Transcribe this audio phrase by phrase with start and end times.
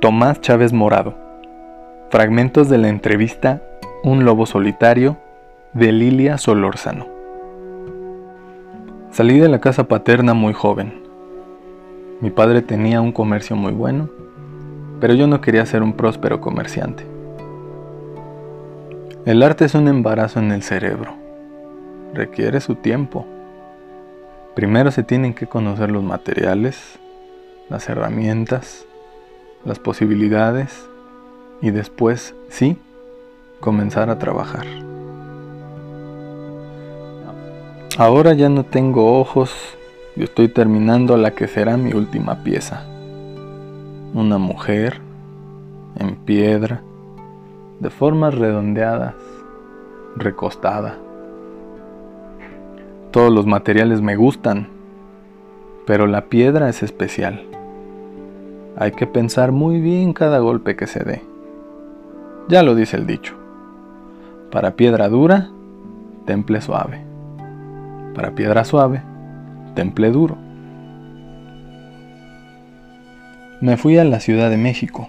[0.00, 1.16] Tomás Chávez Morado.
[2.10, 3.60] Fragmentos de la entrevista
[4.04, 5.16] Un lobo solitario
[5.72, 7.08] de Lilia Solórzano.
[9.10, 11.02] Salí de la casa paterna muy joven.
[12.20, 14.08] Mi padre tenía un comercio muy bueno,
[15.00, 17.04] pero yo no quería ser un próspero comerciante.
[19.26, 21.16] El arte es un embarazo en el cerebro.
[22.14, 23.26] Requiere su tiempo.
[24.54, 27.00] Primero se tienen que conocer los materiales,
[27.68, 28.87] las herramientas,
[29.64, 30.88] las posibilidades
[31.60, 32.78] y después, sí,
[33.60, 34.66] comenzar a trabajar.
[37.96, 39.52] Ahora ya no tengo ojos
[40.14, 42.84] y estoy terminando la que será mi última pieza.
[44.14, 45.00] Una mujer
[45.98, 46.82] en piedra,
[47.80, 49.14] de formas redondeadas,
[50.16, 50.96] recostada.
[53.10, 54.68] Todos los materiales me gustan,
[55.86, 57.57] pero la piedra es especial.
[58.80, 61.20] Hay que pensar muy bien cada golpe que se dé.
[62.48, 63.34] Ya lo dice el dicho.
[64.52, 65.48] Para piedra dura,
[66.26, 67.00] temple suave.
[68.14, 69.02] Para piedra suave,
[69.74, 70.36] temple duro.
[73.60, 75.08] Me fui a la Ciudad de México.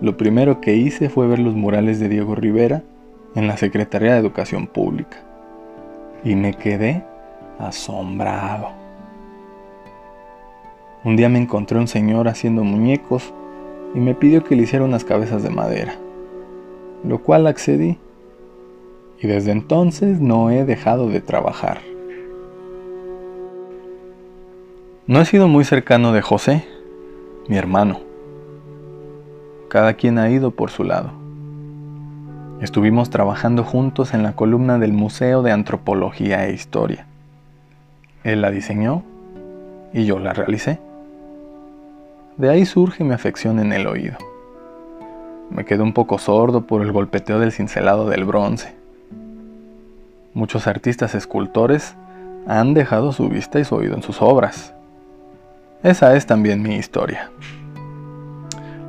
[0.00, 2.82] Lo primero que hice fue ver los murales de Diego Rivera
[3.34, 5.16] en la Secretaría de Educación Pública.
[6.22, 7.02] Y me quedé
[7.58, 8.81] asombrado.
[11.04, 13.34] Un día me encontré un señor haciendo muñecos
[13.92, 15.96] y me pidió que le hiciera unas cabezas de madera,
[17.02, 17.98] lo cual accedí.
[19.20, 21.80] Y desde entonces no he dejado de trabajar.
[25.08, 26.64] No he sido muy cercano de José,
[27.48, 27.98] mi hermano.
[29.68, 31.10] Cada quien ha ido por su lado.
[32.60, 37.06] Estuvimos trabajando juntos en la columna del Museo de Antropología e Historia.
[38.22, 39.02] Él la diseñó
[39.92, 40.78] y yo la realicé.
[42.36, 44.16] De ahí surge mi afección en el oído.
[45.50, 48.74] Me quedé un poco sordo por el golpeteo del cincelado del bronce.
[50.32, 51.94] Muchos artistas escultores
[52.46, 54.72] han dejado su vista y su oído en sus obras.
[55.82, 57.30] Esa es también mi historia.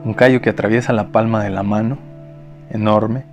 [0.05, 1.97] Un callo que atraviesa la palma de la mano,
[2.69, 3.25] enorme,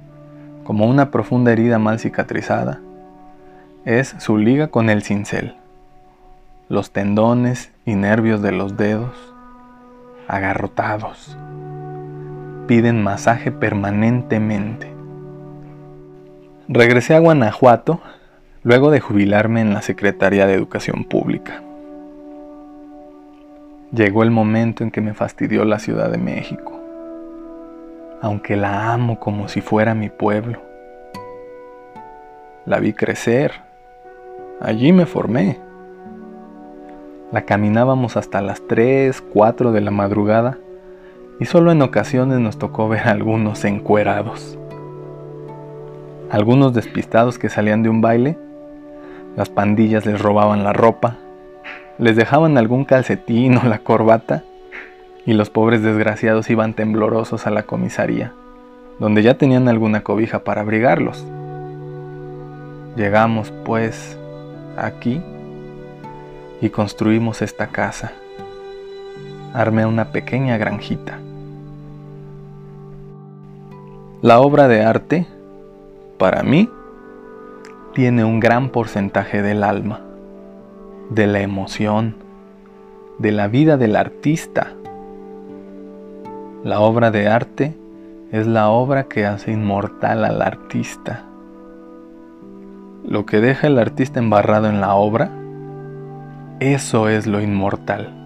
[0.64, 2.80] como una profunda herida mal cicatrizada,
[3.84, 5.54] es su liga con el cincel.
[6.68, 9.29] Los tendones y nervios de los dedos,
[10.30, 11.36] agarrotados.
[12.66, 14.92] Piden masaje permanentemente.
[16.68, 18.00] Regresé a Guanajuato
[18.62, 21.62] luego de jubilarme en la Secretaría de Educación Pública.
[23.92, 26.78] Llegó el momento en que me fastidió la Ciudad de México,
[28.22, 30.62] aunque la amo como si fuera mi pueblo.
[32.66, 33.52] La vi crecer,
[34.60, 35.69] allí me formé
[37.32, 40.58] la caminábamos hasta las 3, 4 de la madrugada
[41.38, 44.58] y solo en ocasiones nos tocó ver a algunos encuerados.
[46.30, 48.36] Algunos despistados que salían de un baile,
[49.36, 51.16] las pandillas les robaban la ropa,
[51.98, 54.42] les dejaban algún calcetín o la corbata
[55.24, 58.32] y los pobres desgraciados iban temblorosos a la comisaría,
[58.98, 61.24] donde ya tenían alguna cobija para abrigarlos.
[62.96, 64.18] Llegamos, pues,
[64.76, 65.22] aquí
[66.60, 68.12] y construimos esta casa.
[69.54, 71.18] Armé una pequeña granjita.
[74.22, 75.26] La obra de arte,
[76.18, 76.68] para mí,
[77.94, 80.00] tiene un gran porcentaje del alma,
[81.08, 82.16] de la emoción,
[83.18, 84.74] de la vida del artista.
[86.62, 87.74] La obra de arte
[88.30, 91.24] es la obra que hace inmortal al artista.
[93.04, 95.39] Lo que deja el artista embarrado en la obra
[96.60, 98.19] eso es lo inmortal.